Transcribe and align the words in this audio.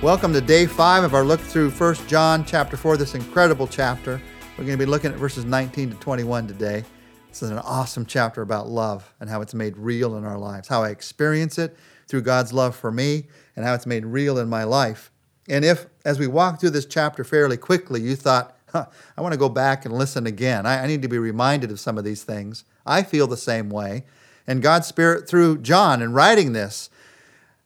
Welcome 0.00 0.32
to 0.34 0.40
day 0.40 0.66
five 0.66 1.02
of 1.02 1.12
our 1.12 1.24
look 1.24 1.40
through 1.40 1.70
1 1.70 1.94
John 2.06 2.44
chapter 2.44 2.76
4, 2.76 2.96
this 2.96 3.16
incredible 3.16 3.66
chapter. 3.66 4.22
We're 4.52 4.64
going 4.64 4.78
to 4.78 4.84
be 4.84 4.88
looking 4.88 5.10
at 5.10 5.18
verses 5.18 5.44
19 5.44 5.90
to 5.90 5.96
21 5.96 6.46
today. 6.46 6.84
This 7.28 7.42
is 7.42 7.50
an 7.50 7.58
awesome 7.58 8.06
chapter 8.06 8.42
about 8.42 8.68
love 8.68 9.12
and 9.18 9.28
how 9.28 9.40
it's 9.40 9.54
made 9.54 9.76
real 9.76 10.16
in 10.16 10.24
our 10.24 10.38
lives, 10.38 10.68
how 10.68 10.84
I 10.84 10.90
experience 10.90 11.58
it 11.58 11.76
through 12.06 12.22
God's 12.22 12.52
love 12.52 12.76
for 12.76 12.92
me, 12.92 13.26
and 13.56 13.64
how 13.64 13.74
it's 13.74 13.86
made 13.86 14.06
real 14.06 14.38
in 14.38 14.48
my 14.48 14.62
life. 14.62 15.10
And 15.48 15.64
if, 15.64 15.86
as 16.04 16.20
we 16.20 16.28
walk 16.28 16.60
through 16.60 16.70
this 16.70 16.86
chapter 16.86 17.24
fairly 17.24 17.56
quickly, 17.56 18.00
you 18.00 18.14
thought, 18.14 18.56
huh, 18.68 18.86
I 19.16 19.20
want 19.20 19.32
to 19.32 19.38
go 19.38 19.48
back 19.48 19.84
and 19.84 19.92
listen 19.92 20.28
again, 20.28 20.64
I, 20.64 20.84
I 20.84 20.86
need 20.86 21.02
to 21.02 21.08
be 21.08 21.18
reminded 21.18 21.72
of 21.72 21.80
some 21.80 21.98
of 21.98 22.04
these 22.04 22.22
things, 22.22 22.62
I 22.86 23.02
feel 23.02 23.26
the 23.26 23.36
same 23.36 23.68
way. 23.68 24.04
And 24.46 24.62
God's 24.62 24.86
Spirit, 24.86 25.28
through 25.28 25.58
John 25.58 26.00
in 26.00 26.12
writing 26.12 26.52
this, 26.52 26.88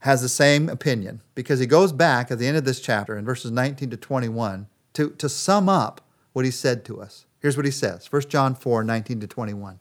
has 0.02 0.20
the 0.20 0.28
same 0.28 0.68
opinion 0.68 1.22
because 1.36 1.60
he 1.60 1.66
goes 1.66 1.92
back 1.92 2.30
at 2.30 2.38
the 2.38 2.46
end 2.46 2.56
of 2.56 2.64
this 2.64 2.80
chapter 2.80 3.16
in 3.16 3.24
verses 3.24 3.52
19 3.52 3.90
to 3.90 3.96
21 3.96 4.66
to, 4.94 5.10
to 5.10 5.28
sum 5.28 5.68
up 5.68 6.00
what 6.32 6.44
he 6.44 6.50
said 6.50 6.84
to 6.84 7.00
us. 7.00 7.24
Here's 7.38 7.56
what 7.56 7.66
he 7.66 7.70
says 7.70 8.10
1 8.10 8.22
John 8.28 8.56
4 8.56 8.82
19 8.82 9.20
to 9.20 9.26
21. 9.28 9.78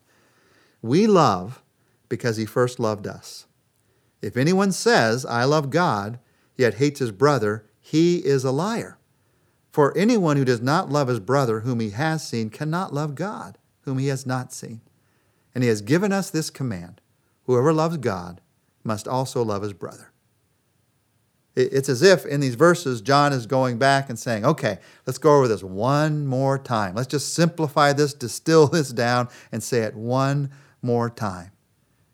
We 0.84 1.08
love 1.08 1.64
because 2.08 2.38
he 2.38 2.46
first 2.46 2.80
loved 2.80 3.08
us. 3.08 3.48
If 4.22 4.38
anyone 4.38 4.72
says, 4.72 5.26
I 5.26 5.44
love 5.46 5.72
God, 5.72 6.20
yet 6.56 6.76
hates 6.76 7.00
his 7.00 7.12
brother, 7.12 7.66
he 7.80 8.18
is 8.18 8.44
a 8.44 8.52
liar. 8.52 9.00
For 9.72 9.98
anyone 9.98 10.38
who 10.38 10.46
does 10.46 10.62
not 10.62 10.92
love 10.92 11.08
his 11.08 11.20
brother 11.20 11.62
whom 11.62 11.80
he 11.80 11.92
has 11.92 12.28
seen 12.28 12.52
cannot 12.52 12.94
love 12.94 13.16
God 13.16 13.58
whom 13.86 13.98
he 13.98 14.08
has 14.08 14.28
not 14.28 14.54
seen. 14.54 14.82
And 15.56 15.64
he 15.64 15.70
has 15.70 15.82
given 15.82 16.14
us 16.14 16.30
this 16.30 16.52
command 16.52 17.02
whoever 17.46 17.74
loves 17.74 17.98
God 17.98 18.40
must 18.84 19.08
also 19.08 19.44
love 19.44 19.64
his 19.64 19.74
brother. 19.74 20.11
It's 21.56 21.90
as 21.90 22.02
if 22.02 22.26
in 22.26 22.40
these 22.40 22.56
verses, 22.56 23.02
John 23.02 23.34
is 23.34 23.46
going 23.46 23.78
back 23.78 24.10
and 24.10 24.18
saying, 24.18 24.46
okay, 24.46 24.80
let's 25.06 25.18
go 25.18 25.36
over 25.36 25.50
this 25.50 25.64
one 25.64 26.26
more 26.26 26.58
time. 26.58 26.96
Let's 26.96 27.10
just 27.10 27.34
simplify 27.34 27.92
this, 27.92 28.14
distill 28.14 28.68
this 28.70 28.92
down, 28.92 29.28
and 29.52 29.62
say 29.62 29.80
it 29.80 29.96
one 29.96 30.50
more 30.82 31.10
time. 31.10 31.52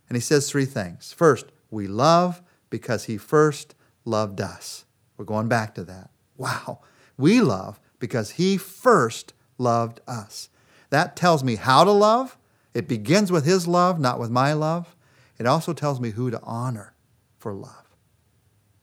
And 0.09 0.15
he 0.15 0.21
says 0.21 0.49
three 0.49 0.65
things. 0.65 1.13
First, 1.13 1.47
we 1.69 1.87
love 1.87 2.41
because 2.69 3.05
he 3.05 3.17
first 3.17 3.75
loved 4.05 4.41
us. 4.41 4.85
We're 5.17 5.25
going 5.25 5.47
back 5.47 5.75
to 5.75 5.83
that. 5.83 6.09
Wow. 6.37 6.79
We 7.17 7.41
love 7.41 7.79
because 7.99 8.31
he 8.31 8.57
first 8.57 9.33
loved 9.57 9.99
us. 10.07 10.49
That 10.89 11.15
tells 11.15 11.43
me 11.43 11.55
how 11.55 11.83
to 11.83 11.91
love. 11.91 12.37
It 12.73 12.87
begins 12.87 13.31
with 13.31 13.45
his 13.45 13.67
love, 13.67 13.99
not 13.99 14.19
with 14.19 14.29
my 14.29 14.53
love. 14.53 14.95
It 15.37 15.45
also 15.45 15.73
tells 15.73 15.99
me 15.99 16.11
who 16.11 16.31
to 16.31 16.39
honor 16.43 16.93
for 17.37 17.53
love. 17.53 17.86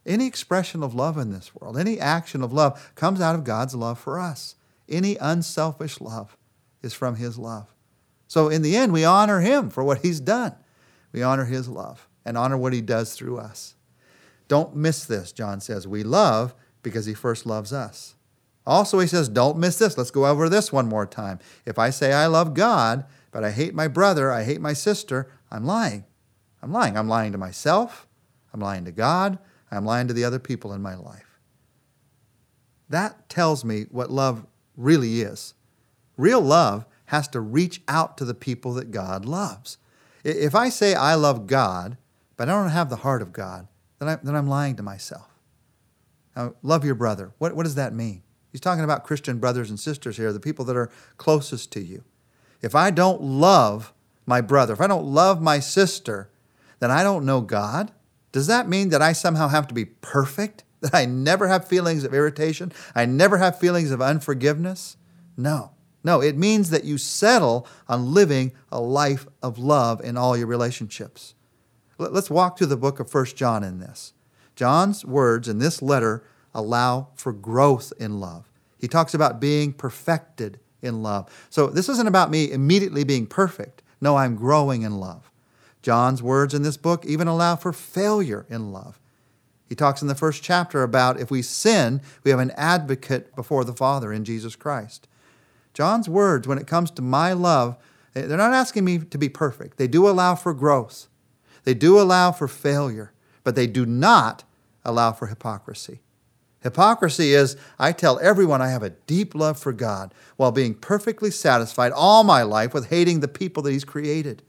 Any 0.07 0.27
expression 0.27 0.83
of 0.83 0.95
love 0.95 1.17
in 1.17 1.31
this 1.31 1.55
world, 1.55 1.79
any 1.79 1.99
action 1.99 2.43
of 2.43 2.53
love 2.53 2.93
comes 2.95 3.21
out 3.21 3.35
of 3.35 3.45
God's 3.45 3.75
love 3.75 3.99
for 3.99 4.19
us. 4.19 4.55
Any 4.89 5.17
unselfish 5.17 6.01
love 6.01 6.37
is 6.83 6.93
from 6.93 7.17
His 7.17 7.39
love. 7.39 7.75
So 8.29 8.49
in 8.49 8.63
the 8.63 8.77
end, 8.77 8.93
we 8.93 9.05
honor 9.05 9.41
Him 9.41 9.71
for 9.71 9.83
what 9.83 9.99
He's 10.03 10.21
done. 10.21 10.55
We 11.13 11.23
honor 11.23 11.47
His 11.47 11.69
love 11.69 12.09
and 12.25 12.37
honor 12.37 12.59
what 12.59 12.73
He 12.73 12.83
does 12.83 13.15
through 13.15 13.39
us. 13.39 13.75
Don't 14.47 14.77
miss 14.77 15.05
this, 15.05 15.33
John 15.33 15.61
says. 15.61 15.89
We 15.89 16.03
love 16.03 16.55
because 16.83 17.07
He 17.07 17.15
first 17.15 17.47
loves 17.47 17.73
us. 17.73 18.15
Also, 18.67 18.99
he 18.99 19.07
says, 19.07 19.29
don't 19.29 19.59
miss 19.59 19.77
this. 19.79 19.99
Let's 19.99 20.11
go 20.11 20.27
over 20.27 20.49
this 20.49 20.73
one 20.73 20.89
more 20.89 21.07
time. 21.07 21.39
If 21.67 21.79
I 21.79 21.91
say 21.91 22.13
I 22.13 22.27
love 22.27 22.55
God, 22.55 23.05
but 23.31 23.45
I 23.45 23.51
hate 23.51 23.75
my 23.75 23.89
brother, 23.89 24.33
I 24.33 24.45
hate 24.45 24.61
my 24.61 24.73
sister, 24.73 25.31
I'm 25.51 25.65
lying. 25.65 26.05
I'm 26.63 26.73
lying. 26.73 26.97
I'm 26.97 27.09
lying 27.09 27.33
to 27.33 27.39
myself. 27.39 28.09
I'm 28.53 28.61
lying 28.61 28.87
to 28.87 28.93
God. 28.93 29.39
I'm 29.77 29.85
lying 29.85 30.09
to 30.09 30.15
the 30.15 30.25
other 30.25 30.39
people 30.39 30.73
in 30.73 30.83
my 30.83 30.95
life. 30.95 31.39
That 32.89 33.29
tells 33.29 33.65
me 33.65 33.87
what 33.91 34.11
love 34.11 34.47
really 34.77 35.23
is. 35.23 35.55
Real 36.17 36.41
love 36.41 36.87
has 37.07 37.29
to 37.29 37.41
reach 37.41 37.83
out 37.89 38.17
to 38.19 38.25
the 38.25 38.35
people 38.35 38.75
that 38.75 38.91
God 38.91 39.25
loves. 39.25 39.79
If 40.23 40.55
I 40.55 40.69
say 40.69 40.95
I 40.95 41.15
love 41.15 41.47
God, 41.47 41.97
but 42.37 42.49
I 42.49 42.53
don't 42.53 42.71
have 42.71 42.91
the 42.91 42.97
heart 42.97 43.23
of 43.23 43.33
God, 43.33 43.69
then, 43.99 44.09
I, 44.09 44.17
then 44.17 44.35
I'm 44.35 44.49
lying 44.49 44.77
to 44.77 44.83
myself. 44.83 45.29
Now, 46.37 46.55
love 46.63 46.85
your 46.85 46.95
brother. 46.95 47.33
What, 47.39 47.55
what 47.55 47.65
does 47.65 47.75
that 47.77 47.95
mean? 47.95 48.23
He's 48.51 48.61
talking 48.61 48.85
about 48.85 49.05
Christian 49.05 49.39
brothers 49.39 49.71
and 49.71 49.79
sisters 49.79 50.17
here, 50.17 50.33
the 50.33 50.41
people 50.41 50.65
that 50.67 50.77
are 50.77 50.91
closest 51.17 51.73
to 51.73 51.81
you. 51.81 52.05
If 52.63 52.75
I 52.75 52.91
don't 52.91 53.21
love 53.21 53.93
my 54.27 54.41
brother, 54.41 54.73
if 54.73 54.81
I 54.81 54.87
don't 54.87 55.07
love 55.07 55.43
my 55.43 55.59
sister, 55.59 56.31
then 56.79 56.91
I 56.91 57.03
don't 57.03 57.27
know 57.27 57.41
God. 57.41 57.93
Does 58.35 58.49
that 58.49 58.69
mean 58.69 58.89
that 58.89 59.01
I 59.01 59.13
somehow 59.13 59.47
have 59.47 59.69
to 59.69 59.75
be 59.75 59.85
perfect? 59.87 60.65
That 60.81 60.95
I 60.95 61.07
never 61.07 61.49
have 61.49 61.67
feelings 61.67 62.05
of 62.05 62.13
irritation? 62.13 62.71
I 62.95 63.07
never 63.07 63.39
have 63.39 63.59
feelings 63.59 63.91
of 63.91 64.03
unforgiveness? 64.03 64.99
No. 65.35 65.71
No, 66.03 66.21
it 66.21 66.37
means 66.37 66.69
that 66.69 66.85
you 66.85 66.99
settle 66.99 67.67
on 67.89 68.13
living 68.13 68.53
a 68.71 68.83
life 68.83 69.27
of 69.43 69.57
love 69.57 70.03
in 70.03 70.19
all 70.19 70.37
your 70.37 70.47
relationships. 70.47 71.35
Let's 71.97 72.29
walk 72.29 72.59
through 72.59 72.67
the 72.67 72.77
book 72.77 73.01
of 73.01 73.15
1 73.15 73.25
John 73.35 73.65
in 73.65 73.79
this. 73.79 74.13
John's 74.57 75.07
words 75.07 75.49
in 75.49 75.59
this 75.59 75.81
letter 75.81 76.23
allow 76.53 77.09
for 77.15 77.33
growth 77.33 77.95
in 77.99 78.21
love. 78.21 78.51
He 78.79 78.87
talks 78.87 79.15
about 79.15 79.41
being 79.41 79.73
perfected 79.73 80.61
in 80.83 81.03
love. 81.03 81.31
So 81.49 81.69
this 81.69 81.89
isn't 81.89 82.09
about 82.09 82.31
me 82.31 82.53
immediately 82.53 83.05
being 83.05 83.27
perfect. 83.27 83.83
No, 84.03 84.17
I'm 84.17 84.37
growing 84.37 84.83
in 84.83 85.01
love. 85.01 85.31
John's 85.85 86.23
words 86.23 86.55
in 86.55 86.63
this 86.63 86.79
book 86.79 87.05
even 87.05 87.29
allow 87.29 87.57
for 87.57 87.71
failure 87.71 88.47
in 88.49 88.73
love. 88.73 88.99
He 89.69 89.75
talks 89.75 90.01
in 90.01 90.09
the 90.09 90.15
first 90.15 90.43
chapter 90.43 90.83
about 90.83 91.21
if 91.21 91.31
we 91.31 91.43
sin, 91.43 92.01
we 92.23 92.31
have 92.31 92.41
an 92.41 92.53
advocate 92.53 93.37
before 93.37 93.65
the 93.65 93.75
Father 93.75 94.11
in 94.11 94.25
Jesus 94.25 94.57
Christ. 94.57 95.07
John's 95.75 96.09
words, 96.09 96.49
when 96.49 96.57
it 96.57 96.67
comes 96.67 96.91
to 96.93 97.03
my 97.03 97.35
love, 97.35 97.77
they're 98.15 98.39
not 98.39 98.55
asking 98.55 98.87
me 98.87 98.99
to 98.99 99.19
be 99.19 99.29
perfect. 99.29 99.77
They 99.77 99.87
do 99.87 100.09
allow 100.09 100.35
for 100.37 100.55
growth, 100.55 101.09
they 101.65 101.75
do 101.75 102.01
allow 102.01 102.33
for 102.33 102.49
failure, 102.49 103.13
but 103.43 103.55
they 103.55 103.67
do 103.67 103.85
not 103.85 104.45
allow 104.87 105.13
for 105.13 105.27
hypocrisy. 105.27 106.01
Hypocrisy 106.63 107.35
is 107.35 107.59
I 107.79 107.93
tell 107.93 108.19
everyone 108.21 108.63
I 108.63 108.71
have 108.71 108.83
a 108.83 108.91
deep 108.91 109.35
love 109.35 109.59
for 109.59 109.75
God 109.75 110.15
while 110.37 110.51
being 110.51 110.73
perfectly 110.73 111.31
satisfied 111.31 111.93
all 111.93 112.25
my 112.25 112.43
life 112.43 112.73
with 112.73 112.89
hating 112.89 113.21
the 113.21 113.29
people 113.29 113.63
that 113.65 113.73
He's 113.73 113.85
created. 113.85 114.43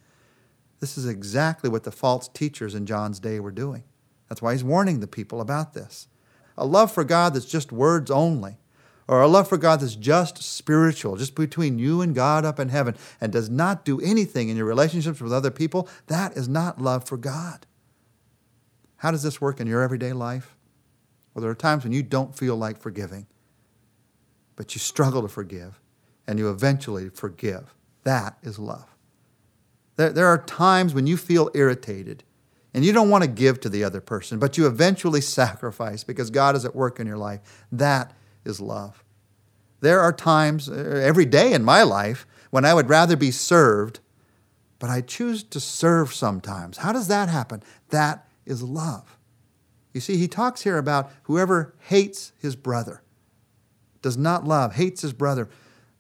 This 0.80 0.98
is 0.98 1.08
exactly 1.08 1.70
what 1.70 1.84
the 1.84 1.92
false 1.92 2.28
teachers 2.28 2.76
in 2.76 2.86
John's 2.86 3.20
day 3.20 3.40
were 3.40 3.52
doing. 3.52 3.84
That's 4.30 4.42
why 4.42 4.54
he's 4.54 4.64
warning 4.64 5.00
the 5.00 5.08
people 5.08 5.42
about 5.42 5.74
this. 5.74 6.08
A 6.58 6.66
love 6.66 6.92
for 6.92 7.04
God 7.04 7.34
that's 7.34 7.46
just 7.46 7.72
words 7.72 8.10
only, 8.10 8.58
or 9.08 9.22
a 9.22 9.28
love 9.28 9.48
for 9.48 9.58
God 9.58 9.82
that's 9.82 9.96
just 9.96 10.42
spiritual, 10.42 11.16
just 11.16 11.36
between 11.36 11.80
you 11.80 12.02
and 12.02 12.16
God 12.16 12.44
up 12.46 12.60
in 12.60 12.70
heaven, 12.70 12.96
and 13.22 13.32
does 13.32 13.50
not 13.50 13.86
do 13.86 14.00
anything 14.02 14.50
in 14.50 14.58
your 14.58 14.66
relationships 14.66 15.22
with 15.22 15.34
other 15.34 15.52
people, 15.52 15.88
that 16.08 16.36
is 16.36 16.48
not 16.48 16.82
love 16.82 17.08
for 17.08 17.18
God. 17.18 17.66
How 18.98 19.12
does 19.12 19.24
this 19.24 19.42
work 19.42 19.60
in 19.60 19.68
your 19.68 19.82
everyday 19.82 20.14
life? 20.14 20.56
Well, 21.34 21.42
there 21.42 21.52
are 21.52 21.56
times 21.56 21.84
when 21.84 21.94
you 21.94 22.02
don't 22.02 22.36
feel 22.36 22.56
like 22.56 22.80
forgiving, 22.80 23.28
but 24.56 24.74
you 24.74 24.80
struggle 24.80 25.22
to 25.22 25.28
forgive, 25.28 25.80
and 26.26 26.40
you 26.40 26.50
eventually 26.50 27.10
forgive. 27.10 27.76
That 28.04 28.38
is 28.42 28.58
love. 28.58 28.95
There, 29.96 30.12
there 30.12 30.28
are 30.28 30.38
times 30.44 30.94
when 30.94 31.08
you 31.08 31.18
feel 31.18 31.50
irritated 31.54 32.24
and 32.74 32.84
you 32.84 32.92
don't 32.92 33.10
want 33.10 33.24
to 33.24 33.30
give 33.30 33.60
to 33.62 33.70
the 33.70 33.84
other 33.84 34.02
person, 34.02 34.38
but 34.38 34.58
you 34.58 34.68
eventually 34.68 35.22
sacrifice 35.22 36.04
because 36.04 36.30
God 36.30 36.56
is 36.56 36.66
at 36.66 36.76
work 36.76 37.00
in 37.00 37.08
your 37.08 37.18
life. 37.18 37.40
That 37.72 38.14
is 38.44 38.60
love. 38.60 39.04
There 39.82 40.02
are 40.02 40.12
times, 40.12 40.70
uh, 40.70 40.74
every 41.04 41.26
day 41.26 41.54
in 41.54 41.64
my 41.64 41.84
life, 41.84 42.26
when 42.50 42.66
I 42.66 42.74
would 42.74 42.90
rather 42.90 43.16
be 43.16 43.32
served, 43.32 44.00
but 44.80 44.90
I 44.90 45.02
choose 45.02 45.44
to 45.44 45.60
serve 45.60 46.14
sometimes. 46.14 46.78
How 46.78 46.92
does 46.92 47.08
that 47.08 47.30
happen? 47.30 47.64
That 47.90 48.28
is 48.46 48.62
love. 48.62 49.18
You 49.94 50.02
see, 50.02 50.18
he 50.18 50.28
talks 50.28 50.64
here 50.64 50.78
about 50.78 51.12
whoever 51.24 51.74
hates 51.80 52.34
his 52.38 52.56
brother, 52.58 53.02
does 54.02 54.18
not 54.18 54.46
love, 54.46 54.76
hates 54.76 55.02
his 55.02 55.14
brother. 55.14 55.48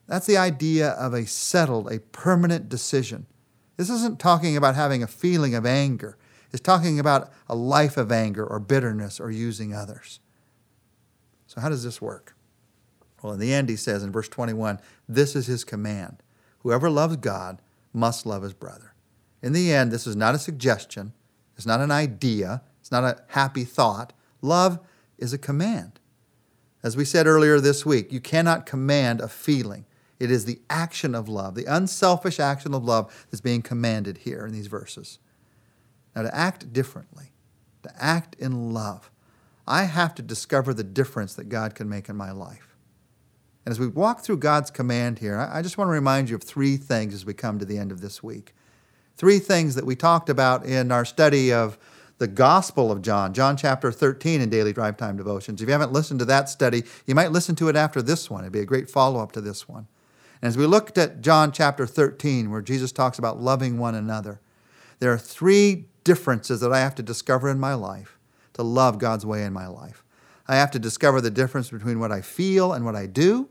That's 0.07 0.25
the 0.25 0.37
idea 0.37 0.89
of 0.89 1.13
a 1.13 1.25
settled, 1.25 1.91
a 1.91 1.99
permanent 1.99 2.67
decision. 2.67 3.25
This 3.77 3.89
isn't 3.89 4.19
talking 4.19 4.55
about 4.55 4.75
having 4.75 5.03
a 5.03 5.07
feeling 5.07 5.55
of 5.55 5.65
anger. 5.65 6.17
It's 6.51 6.61
talking 6.61 6.99
about 6.99 7.31
a 7.47 7.55
life 7.55 7.97
of 7.97 8.11
anger 8.11 8.45
or 8.45 8.59
bitterness 8.59 9.19
or 9.19 9.31
using 9.31 9.73
others. 9.73 10.19
So, 11.47 11.61
how 11.61 11.69
does 11.69 11.83
this 11.83 12.01
work? 12.01 12.35
Well, 13.21 13.33
in 13.33 13.39
the 13.39 13.53
end, 13.53 13.69
he 13.69 13.75
says 13.75 14.03
in 14.03 14.11
verse 14.11 14.29
21 14.29 14.79
this 15.07 15.35
is 15.35 15.47
his 15.47 15.63
command 15.63 16.21
whoever 16.59 16.89
loves 16.89 17.17
God 17.17 17.61
must 17.93 18.25
love 18.25 18.43
his 18.43 18.53
brother. 18.53 18.93
In 19.41 19.53
the 19.53 19.71
end, 19.71 19.91
this 19.91 20.07
is 20.07 20.15
not 20.15 20.33
a 20.33 20.39
suggestion, 20.39 21.13
it's 21.55 21.65
not 21.65 21.79
an 21.79 21.91
idea, 21.91 22.61
it's 22.81 22.91
not 22.91 23.03
a 23.03 23.21
happy 23.29 23.63
thought. 23.63 24.13
Love 24.41 24.79
is 25.17 25.33
a 25.33 25.37
command. 25.37 25.99
As 26.83 26.95
we 26.95 27.05
said 27.05 27.25
earlier 27.25 27.59
this 27.59 27.85
week, 27.85 28.11
you 28.11 28.19
cannot 28.19 28.65
command 28.65 29.21
a 29.21 29.27
feeling. 29.27 29.85
It 30.19 30.31
is 30.31 30.45
the 30.45 30.59
action 30.69 31.13
of 31.13 31.27
love, 31.27 31.55
the 31.55 31.65
unselfish 31.65 32.39
action 32.39 32.73
of 32.73 32.83
love 32.83 33.27
that's 33.29 33.41
being 33.41 33.61
commanded 33.61 34.19
here 34.19 34.45
in 34.45 34.53
these 34.53 34.67
verses. 34.67 35.19
Now, 36.15 36.23
to 36.23 36.35
act 36.35 36.71
differently, 36.71 37.31
to 37.83 37.91
act 38.01 38.35
in 38.39 38.73
love, 38.73 39.11
I 39.67 39.83
have 39.83 40.15
to 40.15 40.21
discover 40.21 40.73
the 40.73 40.83
difference 40.83 41.33
that 41.35 41.49
God 41.49 41.75
can 41.75 41.89
make 41.89 42.07
in 42.07 42.15
my 42.15 42.31
life. 42.31 42.75
And 43.65 43.71
as 43.71 43.79
we 43.79 43.87
walk 43.87 44.21
through 44.21 44.37
God's 44.37 44.69
command 44.69 45.19
here, 45.19 45.37
I 45.39 45.61
just 45.61 45.77
want 45.77 45.87
to 45.87 45.93
remind 45.93 46.29
you 46.29 46.35
of 46.35 46.43
three 46.43 46.77
things 46.77 47.13
as 47.13 47.25
we 47.25 47.33
come 47.33 47.57
to 47.59 47.65
the 47.65 47.79
end 47.79 47.91
of 47.91 47.99
this 47.99 48.21
week. 48.21 48.53
Three 49.17 49.39
things 49.39 49.75
that 49.75 49.85
we 49.85 49.95
talked 49.95 50.29
about 50.29 50.65
in 50.65 50.91
our 50.91 51.03
study 51.03 51.51
of 51.51 51.77
the 52.17 52.27
Gospel 52.27 52.91
of 52.91 53.01
John, 53.01 53.33
John 53.33 53.57
chapter 53.57 53.91
13 53.91 54.39
in 54.39 54.49
Daily 54.49 54.71
Drive 54.71 54.97
Time 54.97 55.17
Devotions. 55.17 55.61
If 55.61 55.67
you 55.67 55.71
haven't 55.73 55.91
listened 55.91 56.19
to 56.19 56.25
that 56.25 56.47
study, 56.47 56.83
you 57.05 57.15
might 57.15 57.31
listen 57.31 57.55
to 57.55 57.67
it 57.67 57.75
after 57.75 58.01
this 58.01 58.29
one. 58.29 58.43
It'd 58.43 58.53
be 58.53 58.59
a 58.59 58.65
great 58.65 58.89
follow 58.89 59.19
up 59.19 59.31
to 59.33 59.41
this 59.41 59.67
one. 59.67 59.87
As 60.41 60.57
we 60.57 60.65
looked 60.65 60.97
at 60.97 61.21
John 61.21 61.51
chapter 61.51 61.85
13, 61.85 62.51
where 62.51 62.61
Jesus 62.61 62.91
talks 62.91 63.17
about 63.17 63.41
loving 63.41 63.77
one 63.77 63.95
another, 63.95 64.39
there 64.99 65.11
are 65.11 65.17
three 65.17 65.85
differences 66.03 66.59
that 66.61 66.71
I 66.71 66.79
have 66.79 66.95
to 66.95 67.03
discover 67.03 67.49
in 67.49 67.59
my 67.59 67.73
life 67.73 68.17
to 68.53 68.63
love 68.63 68.99
God's 68.99 69.25
way 69.25 69.43
in 69.43 69.53
my 69.53 69.67
life. 69.67 70.03
I 70.47 70.55
have 70.55 70.71
to 70.71 70.79
discover 70.79 71.21
the 71.21 71.31
difference 71.31 71.69
between 71.69 71.99
what 71.99 72.11
I 72.11 72.21
feel 72.21 72.73
and 72.73 72.85
what 72.85 72.95
I 72.95 73.07
do. 73.07 73.49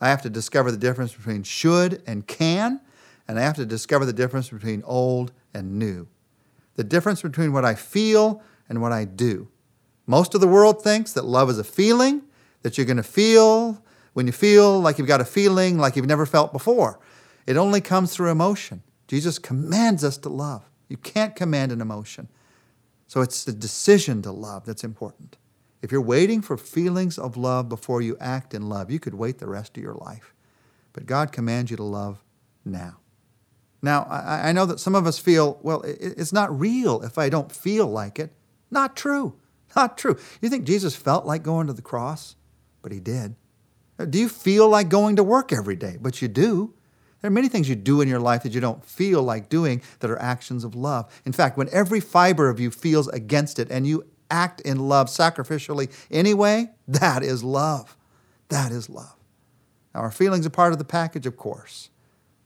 I 0.00 0.08
have 0.10 0.22
to 0.22 0.30
discover 0.30 0.70
the 0.70 0.76
difference 0.76 1.14
between 1.14 1.42
should 1.42 2.02
and 2.06 2.26
can. 2.26 2.80
And 3.26 3.38
I 3.38 3.42
have 3.42 3.56
to 3.56 3.66
discover 3.66 4.04
the 4.04 4.12
difference 4.12 4.50
between 4.50 4.82
old 4.84 5.32
and 5.54 5.78
new. 5.78 6.06
The 6.76 6.84
difference 6.84 7.22
between 7.22 7.52
what 7.52 7.64
I 7.64 7.74
feel 7.74 8.42
and 8.68 8.80
what 8.80 8.92
I 8.92 9.04
do. 9.04 9.48
Most 10.06 10.34
of 10.34 10.40
the 10.40 10.48
world 10.48 10.82
thinks 10.82 11.12
that 11.12 11.24
love 11.24 11.50
is 11.50 11.58
a 11.58 11.64
feeling, 11.64 12.22
that 12.62 12.78
you're 12.78 12.86
going 12.86 12.96
to 12.98 13.02
feel 13.02 13.82
when 14.18 14.26
you 14.26 14.32
feel 14.32 14.80
like 14.80 14.98
you've 14.98 15.06
got 15.06 15.20
a 15.20 15.24
feeling 15.24 15.78
like 15.78 15.94
you've 15.94 16.04
never 16.04 16.26
felt 16.26 16.52
before. 16.52 16.98
It 17.46 17.56
only 17.56 17.80
comes 17.80 18.12
through 18.12 18.32
emotion. 18.32 18.82
Jesus 19.06 19.38
commands 19.38 20.02
us 20.02 20.16
to 20.18 20.28
love. 20.28 20.68
You 20.88 20.96
can't 20.96 21.36
command 21.36 21.70
an 21.70 21.80
emotion. 21.80 22.26
So 23.06 23.20
it's 23.20 23.44
the 23.44 23.52
decision 23.52 24.20
to 24.22 24.32
love 24.32 24.66
that's 24.66 24.82
important. 24.82 25.36
If 25.82 25.92
you're 25.92 26.00
waiting 26.00 26.42
for 26.42 26.56
feelings 26.56 27.16
of 27.16 27.36
love 27.36 27.68
before 27.68 28.02
you 28.02 28.16
act 28.18 28.54
in 28.54 28.68
love, 28.68 28.90
you 28.90 28.98
could 28.98 29.14
wait 29.14 29.38
the 29.38 29.46
rest 29.46 29.76
of 29.76 29.84
your 29.84 29.94
life. 29.94 30.34
But 30.92 31.06
God 31.06 31.30
commands 31.30 31.70
you 31.70 31.76
to 31.76 31.84
love 31.84 32.24
now. 32.64 32.96
Now, 33.82 34.02
I, 34.10 34.50
know 34.50 34.66
that 34.66 34.80
some 34.80 34.96
of 34.96 35.06
us 35.06 35.20
feel, 35.20 35.60
well, 35.62 35.82
it's 35.84 36.32
not 36.32 36.58
real 36.58 37.02
if 37.02 37.18
I 37.18 37.28
don't 37.28 37.52
feel 37.52 37.86
like 37.86 38.18
it. 38.18 38.32
Not 38.68 38.96
true. 38.96 39.38
Not 39.76 39.96
true. 39.96 40.18
You 40.42 40.48
think 40.48 40.64
Jesus 40.64 40.96
felt 40.96 41.24
like 41.24 41.44
going 41.44 41.68
to 41.68 41.72
the 41.72 41.82
cross? 41.82 42.34
But 42.82 42.90
he 42.90 42.98
did. 42.98 43.36
Do 44.06 44.18
you 44.18 44.28
feel 44.28 44.68
like 44.68 44.88
going 44.88 45.16
to 45.16 45.24
work 45.24 45.52
every 45.52 45.76
day? 45.76 45.96
But 46.00 46.22
you 46.22 46.28
do. 46.28 46.74
There 47.20 47.28
are 47.28 47.32
many 47.32 47.48
things 47.48 47.68
you 47.68 47.74
do 47.74 48.00
in 48.00 48.08
your 48.08 48.20
life 48.20 48.44
that 48.44 48.52
you 48.52 48.60
don't 48.60 48.84
feel 48.84 49.22
like 49.22 49.48
doing 49.48 49.82
that 49.98 50.10
are 50.10 50.20
actions 50.22 50.62
of 50.62 50.76
love. 50.76 51.12
In 51.24 51.32
fact, 51.32 51.56
when 51.58 51.68
every 51.72 51.98
fiber 51.98 52.48
of 52.48 52.60
you 52.60 52.70
feels 52.70 53.08
against 53.08 53.58
it 53.58 53.68
and 53.70 53.86
you 53.86 54.06
act 54.30 54.60
in 54.60 54.88
love 54.88 55.08
sacrificially 55.08 55.92
anyway, 56.10 56.70
that 56.86 57.24
is 57.24 57.42
love. 57.42 57.96
That 58.50 58.70
is 58.70 58.88
love. 58.88 59.16
Now, 59.94 60.00
our 60.00 60.12
feelings 60.12 60.46
are 60.46 60.50
part 60.50 60.72
of 60.72 60.78
the 60.78 60.84
package, 60.84 61.26
of 61.26 61.36
course. 61.36 61.90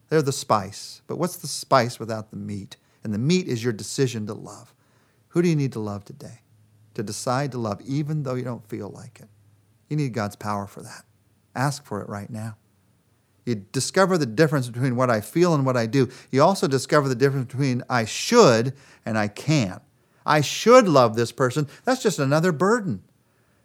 They're 0.09 0.23
the 0.23 0.31
spice. 0.31 1.01
But 1.05 1.17
what's 1.17 1.37
the 1.37 1.47
spice 1.47 1.99
without 1.99 2.31
the 2.31 2.37
meat? 2.37 2.77
And 3.03 3.13
the 3.13 3.19
meat 3.19 3.47
is 3.47 3.63
your 3.63 3.73
decision 3.73 4.25
to 4.27 4.33
love. 4.33 4.73
Who 5.29 5.41
do 5.41 5.49
you 5.49 5.55
need 5.55 5.73
to 5.73 5.79
love 5.79 6.03
today? 6.05 6.41
To 6.95 7.03
decide 7.03 7.51
to 7.51 7.57
love 7.59 7.79
even 7.81 8.23
though 8.23 8.35
you 8.35 8.43
don't 8.43 8.67
feel 8.67 8.89
like 8.89 9.19
it. 9.19 9.29
You 9.89 9.97
need 9.97 10.13
God's 10.13 10.35
power 10.35 10.65
for 10.65 10.81
that. 10.81 11.03
Ask 11.55 11.85
for 11.85 12.01
it 12.01 12.09
right 12.09 12.29
now. 12.29 12.57
You 13.45 13.55
discover 13.55 14.17
the 14.17 14.25
difference 14.25 14.69
between 14.69 14.95
what 14.95 15.09
I 15.09 15.21
feel 15.21 15.53
and 15.53 15.65
what 15.65 15.75
I 15.75 15.85
do. 15.85 16.09
You 16.31 16.41
also 16.41 16.67
discover 16.67 17.09
the 17.09 17.15
difference 17.15 17.47
between 17.47 17.83
I 17.89 18.05
should 18.05 18.73
and 19.05 19.17
I 19.17 19.27
can. 19.27 19.81
I 20.25 20.41
should 20.41 20.87
love 20.87 21.15
this 21.15 21.31
person. 21.31 21.67
That's 21.83 22.01
just 22.01 22.19
another 22.19 22.51
burden. 22.51 23.03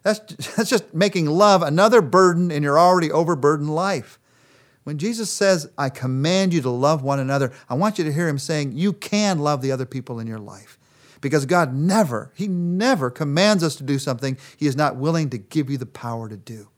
That's, 0.03 0.19
that's 0.55 0.69
just 0.69 0.93
making 0.93 1.27
love 1.27 1.61
another 1.61 2.01
burden 2.01 2.51
in 2.51 2.63
your 2.63 2.77
already 2.77 3.11
overburdened 3.11 3.73
life. 3.73 4.19
When 4.83 4.97
Jesus 4.97 5.29
says, 5.29 5.69
I 5.77 5.89
command 5.89 6.53
you 6.53 6.61
to 6.61 6.69
love 6.69 7.03
one 7.03 7.19
another, 7.19 7.51
I 7.69 7.75
want 7.75 7.97
you 7.97 8.03
to 8.05 8.13
hear 8.13 8.27
him 8.27 8.39
saying, 8.39 8.73
You 8.73 8.93
can 8.93 9.39
love 9.39 9.61
the 9.61 9.71
other 9.71 9.85
people 9.85 10.19
in 10.19 10.27
your 10.27 10.39
life. 10.39 10.77
Because 11.21 11.45
God 11.45 11.73
never, 11.73 12.31
He 12.33 12.47
never 12.47 13.09
commands 13.09 13.61
us 13.61 13.75
to 13.75 13.83
do 13.83 13.99
something 13.99 14.37
He 14.57 14.67
is 14.67 14.75
not 14.75 14.95
willing 14.95 15.29
to 15.29 15.37
give 15.37 15.69
you 15.69 15.77
the 15.77 15.85
power 15.85 16.29
to 16.29 16.37
do. 16.37 16.69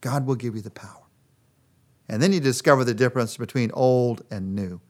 God 0.00 0.26
will 0.26 0.34
give 0.34 0.54
you 0.54 0.62
the 0.62 0.70
power. 0.70 1.08
And 2.08 2.22
then 2.22 2.32
you 2.32 2.40
discover 2.40 2.84
the 2.84 2.94
difference 2.94 3.36
between 3.36 3.70
old 3.72 4.24
and 4.30 4.54
new. 4.54 4.80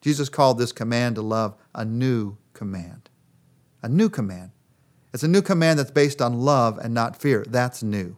Jesus 0.00 0.28
called 0.28 0.58
this 0.58 0.72
command 0.72 1.16
to 1.16 1.22
love 1.22 1.56
a 1.74 1.84
new 1.84 2.36
command. 2.52 3.10
A 3.82 3.88
new 3.88 4.08
command. 4.08 4.50
It's 5.12 5.22
a 5.22 5.28
new 5.28 5.42
command 5.42 5.78
that's 5.78 5.90
based 5.90 6.20
on 6.20 6.40
love 6.40 6.78
and 6.78 6.92
not 6.92 7.20
fear. 7.20 7.44
That's 7.48 7.82
new. 7.82 8.16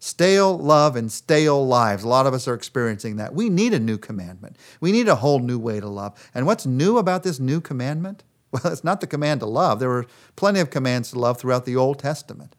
Stale 0.00 0.56
love 0.56 0.94
and 0.94 1.10
stale 1.10 1.66
lives. 1.66 2.04
A 2.04 2.08
lot 2.08 2.26
of 2.26 2.34
us 2.34 2.46
are 2.46 2.54
experiencing 2.54 3.16
that. 3.16 3.34
We 3.34 3.48
need 3.48 3.74
a 3.74 3.80
new 3.80 3.98
commandment. 3.98 4.56
We 4.80 4.92
need 4.92 5.08
a 5.08 5.16
whole 5.16 5.40
new 5.40 5.58
way 5.58 5.80
to 5.80 5.88
love. 5.88 6.30
And 6.34 6.46
what's 6.46 6.66
new 6.66 6.98
about 6.98 7.24
this 7.24 7.40
new 7.40 7.60
commandment? 7.60 8.24
Well, 8.50 8.72
it's 8.72 8.82
not 8.82 9.02
the 9.02 9.06
command 9.06 9.40
to 9.40 9.46
love. 9.46 9.78
There 9.78 9.90
were 9.90 10.06
plenty 10.34 10.60
of 10.60 10.70
commands 10.70 11.10
to 11.10 11.18
love 11.18 11.38
throughout 11.38 11.66
the 11.66 11.76
Old 11.76 11.98
Testament. 11.98 12.56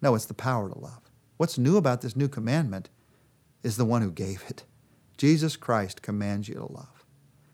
No, 0.00 0.16
it's 0.16 0.24
the 0.24 0.34
power 0.34 0.68
to 0.68 0.76
love. 0.76 1.11
What's 1.42 1.58
new 1.58 1.76
about 1.76 2.02
this 2.02 2.14
new 2.14 2.28
commandment 2.28 2.88
is 3.64 3.76
the 3.76 3.84
one 3.84 4.00
who 4.00 4.12
gave 4.12 4.44
it. 4.48 4.62
Jesus 5.16 5.56
Christ 5.56 6.00
commands 6.00 6.46
you 6.46 6.54
to 6.54 6.72
love. 6.72 7.04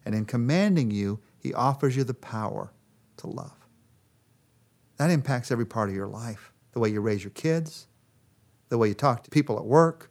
And 0.05 0.14
in 0.14 0.26
commanding 0.26 0.90
you, 0.90 1.20
he 1.38 1.55
offers 1.55 1.96
you 1.96 2.05
the 2.05 2.12
power 2.12 2.70
to 3.17 3.26
love. 3.26 3.67
That 4.99 5.08
impacts 5.08 5.50
every 5.50 5.64
part 5.64 5.88
of 5.88 5.94
your 5.94 6.06
life 6.06 6.52
the 6.73 6.81
way 6.81 6.90
you 6.90 7.00
raise 7.00 7.25
your 7.25 7.31
kids, 7.31 7.87
the 8.69 8.76
way 8.76 8.88
you 8.88 8.94
talk 8.94 9.25
to 9.25 9.31
people 9.31 9.56
at 9.56 9.64
work, 9.64 10.11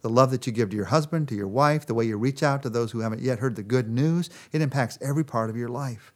the 0.00 0.10
love 0.10 0.32
that 0.32 0.44
you 0.48 0.52
give 0.52 0.70
to 0.70 0.76
your 0.76 0.86
husband, 0.86 1.28
to 1.28 1.36
your 1.36 1.46
wife, 1.46 1.86
the 1.86 1.94
way 1.94 2.06
you 2.06 2.16
reach 2.16 2.42
out 2.42 2.64
to 2.64 2.68
those 2.68 2.90
who 2.90 2.98
haven't 2.98 3.22
yet 3.22 3.38
heard 3.38 3.54
the 3.54 3.62
good 3.62 3.88
news. 3.88 4.28
It 4.50 4.60
impacts 4.60 4.98
every 5.00 5.22
part 5.22 5.50
of 5.50 5.56
your 5.56 5.68
life. 5.68 6.12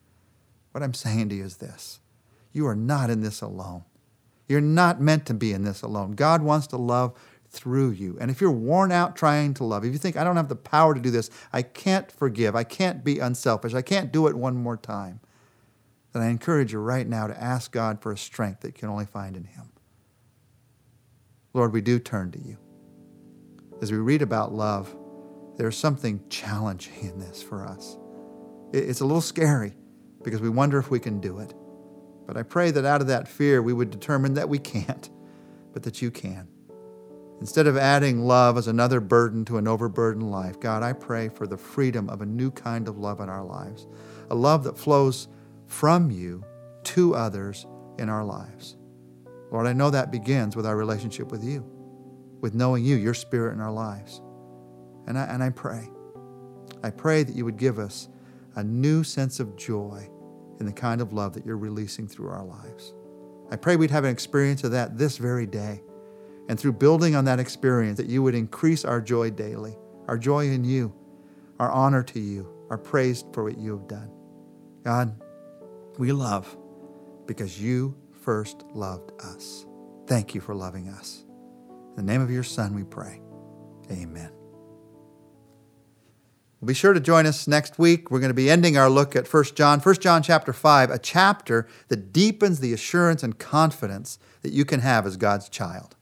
What 0.72 0.82
I'm 0.82 0.94
saying 0.94 1.28
to 1.28 1.36
you 1.36 1.44
is 1.44 1.58
this 1.58 2.00
you 2.52 2.66
are 2.66 2.74
not 2.74 3.08
in 3.08 3.20
this 3.20 3.40
alone. 3.40 3.84
You're 4.48 4.60
not 4.60 5.00
meant 5.00 5.26
to 5.26 5.34
be 5.34 5.52
in 5.52 5.62
this 5.62 5.82
alone. 5.82 6.12
God 6.12 6.42
wants 6.42 6.66
to 6.68 6.76
love 6.76 7.18
through 7.50 7.90
you. 7.90 8.16
And 8.20 8.30
if 8.30 8.40
you're 8.40 8.50
worn 8.50 8.92
out 8.92 9.16
trying 9.16 9.54
to 9.54 9.64
love, 9.64 9.84
if 9.84 9.92
you 9.92 9.98
think, 9.98 10.16
I 10.16 10.24
don't 10.24 10.36
have 10.36 10.48
the 10.48 10.56
power 10.56 10.94
to 10.94 11.00
do 11.00 11.10
this, 11.10 11.30
I 11.52 11.62
can't 11.62 12.10
forgive, 12.10 12.54
I 12.54 12.64
can't 12.64 13.04
be 13.04 13.18
unselfish, 13.18 13.74
I 13.74 13.82
can't 13.82 14.12
do 14.12 14.26
it 14.26 14.36
one 14.36 14.56
more 14.56 14.76
time, 14.76 15.20
then 16.12 16.22
I 16.22 16.28
encourage 16.28 16.72
you 16.72 16.78
right 16.78 17.06
now 17.06 17.26
to 17.26 17.42
ask 17.42 17.72
God 17.72 18.00
for 18.00 18.12
a 18.12 18.18
strength 18.18 18.60
that 18.60 18.68
you 18.68 18.72
can 18.74 18.88
only 18.88 19.06
find 19.06 19.36
in 19.36 19.44
Him. 19.44 19.70
Lord, 21.54 21.72
we 21.72 21.80
do 21.80 21.98
turn 21.98 22.30
to 22.32 22.38
you. 22.38 22.58
As 23.80 23.92
we 23.92 23.98
read 23.98 24.22
about 24.22 24.52
love, 24.52 24.94
there's 25.56 25.76
something 25.76 26.20
challenging 26.28 26.94
in 27.00 27.18
this 27.18 27.42
for 27.42 27.66
us. 27.66 27.96
It's 28.72 29.00
a 29.00 29.04
little 29.04 29.20
scary 29.20 29.74
because 30.22 30.40
we 30.40 30.48
wonder 30.48 30.78
if 30.78 30.90
we 30.90 31.00
can 31.00 31.20
do 31.20 31.38
it. 31.38 31.54
But 32.28 32.36
I 32.36 32.42
pray 32.42 32.70
that 32.72 32.84
out 32.84 33.00
of 33.00 33.06
that 33.06 33.26
fear, 33.26 33.62
we 33.62 33.72
would 33.72 33.90
determine 33.90 34.34
that 34.34 34.50
we 34.50 34.58
can't, 34.58 35.08
but 35.72 35.82
that 35.84 36.02
you 36.02 36.10
can. 36.10 36.46
Instead 37.40 37.66
of 37.66 37.78
adding 37.78 38.20
love 38.20 38.58
as 38.58 38.68
another 38.68 39.00
burden 39.00 39.46
to 39.46 39.56
an 39.56 39.66
overburdened 39.66 40.30
life, 40.30 40.60
God, 40.60 40.82
I 40.82 40.92
pray 40.92 41.30
for 41.30 41.46
the 41.46 41.56
freedom 41.56 42.10
of 42.10 42.20
a 42.20 42.26
new 42.26 42.50
kind 42.50 42.86
of 42.86 42.98
love 42.98 43.20
in 43.20 43.30
our 43.30 43.42
lives, 43.42 43.86
a 44.28 44.34
love 44.34 44.62
that 44.64 44.76
flows 44.76 45.28
from 45.64 46.10
you 46.10 46.44
to 46.84 47.14
others 47.14 47.66
in 47.98 48.10
our 48.10 48.24
lives. 48.24 48.76
Lord, 49.50 49.66
I 49.66 49.72
know 49.72 49.88
that 49.88 50.12
begins 50.12 50.54
with 50.54 50.66
our 50.66 50.76
relationship 50.76 51.32
with 51.32 51.42
you, 51.42 51.64
with 52.42 52.54
knowing 52.54 52.84
you, 52.84 52.96
your 52.96 53.14
spirit 53.14 53.54
in 53.54 53.60
our 53.62 53.72
lives. 53.72 54.20
And 55.06 55.18
I, 55.18 55.24
and 55.24 55.42
I 55.42 55.48
pray, 55.48 55.88
I 56.82 56.90
pray 56.90 57.22
that 57.22 57.34
you 57.34 57.46
would 57.46 57.56
give 57.56 57.78
us 57.78 58.10
a 58.54 58.62
new 58.62 59.02
sense 59.02 59.40
of 59.40 59.56
joy 59.56 60.10
in 60.58 60.66
the 60.66 60.72
kind 60.72 61.00
of 61.00 61.12
love 61.12 61.34
that 61.34 61.46
you're 61.46 61.56
releasing 61.56 62.08
through 62.08 62.28
our 62.28 62.44
lives. 62.44 62.94
I 63.50 63.56
pray 63.56 63.76
we'd 63.76 63.90
have 63.90 64.04
an 64.04 64.10
experience 64.10 64.64
of 64.64 64.72
that 64.72 64.98
this 64.98 65.16
very 65.16 65.46
day 65.46 65.82
and 66.48 66.58
through 66.58 66.72
building 66.72 67.14
on 67.14 67.26
that 67.26 67.38
experience, 67.38 67.98
that 67.98 68.06
you 68.06 68.22
would 68.22 68.34
increase 68.34 68.84
our 68.84 69.00
joy 69.00 69.30
daily, 69.30 69.76
our 70.08 70.16
joy 70.16 70.46
in 70.46 70.64
you, 70.64 70.92
our 71.60 71.70
honor 71.70 72.02
to 72.02 72.18
you, 72.18 72.48
our 72.70 72.78
praise 72.78 73.24
for 73.32 73.44
what 73.44 73.58
you 73.58 73.72
have 73.72 73.86
done. 73.86 74.10
God, 74.84 75.20
we 75.98 76.12
love 76.12 76.56
because 77.26 77.60
you 77.60 77.96
first 78.22 78.64
loved 78.72 79.12
us. 79.22 79.66
Thank 80.06 80.34
you 80.34 80.40
for 80.40 80.54
loving 80.54 80.88
us. 80.88 81.24
In 81.90 82.06
the 82.06 82.12
name 82.12 82.22
of 82.22 82.30
your 82.30 82.42
Son, 82.42 82.74
we 82.74 82.84
pray. 82.84 83.20
Amen. 83.90 84.32
Well, 86.60 86.66
be 86.66 86.74
sure 86.74 86.92
to 86.92 86.98
join 86.98 87.24
us 87.24 87.46
next 87.46 87.78
week. 87.78 88.10
We're 88.10 88.18
going 88.18 88.30
to 88.30 88.34
be 88.34 88.50
ending 88.50 88.76
our 88.76 88.90
look 88.90 89.14
at 89.14 89.32
1 89.32 89.44
John, 89.54 89.78
1 89.78 89.94
John 89.96 90.24
chapter 90.24 90.52
5, 90.52 90.90
a 90.90 90.98
chapter 90.98 91.68
that 91.86 92.12
deepens 92.12 92.58
the 92.58 92.72
assurance 92.72 93.22
and 93.22 93.38
confidence 93.38 94.18
that 94.42 94.50
you 94.50 94.64
can 94.64 94.80
have 94.80 95.06
as 95.06 95.16
God's 95.16 95.48
child. 95.48 95.94